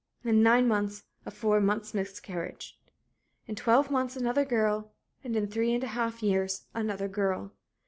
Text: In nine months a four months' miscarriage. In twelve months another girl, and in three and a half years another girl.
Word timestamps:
In 0.23 0.41
nine 0.41 0.67
months 0.67 1.03
a 1.27 1.29
four 1.29 1.61
months' 1.61 1.93
miscarriage. 1.93 2.81
In 3.45 3.53
twelve 3.55 3.91
months 3.91 4.15
another 4.15 4.45
girl, 4.45 4.93
and 5.23 5.35
in 5.35 5.45
three 5.45 5.71
and 5.75 5.83
a 5.83 5.93
half 5.93 6.23
years 6.23 6.65
another 6.73 7.07
girl. 7.07 7.51